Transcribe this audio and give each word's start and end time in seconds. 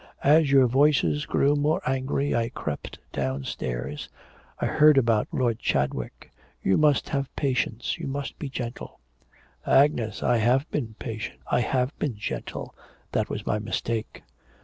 As 0.23 0.49
your 0.51 0.65
voices 0.65 1.27
grew 1.27 1.55
more 1.55 1.79
angry 1.87 2.33
I 2.35 2.49
crept 2.49 2.97
downstairs. 3.11 4.09
I 4.59 4.65
heard 4.65 4.97
about 4.97 5.27
Lord 5.31 5.59
Chadwick. 5.59 6.31
You 6.63 6.75
must 6.75 7.09
have 7.09 7.29
patience; 7.35 7.99
you 7.99 8.07
must 8.07 8.39
be 8.39 8.49
gentle.' 8.49 8.99
'Agnes, 9.63 10.23
I 10.23 10.37
have 10.37 10.67
been 10.71 10.95
patient, 10.97 11.39
I 11.51 11.59
have 11.59 11.95
been 11.99 12.15
gentle. 12.17 12.73
That 13.11 13.29
was 13.29 13.45
my 13.45 13.59
mistake.' 13.59 14.23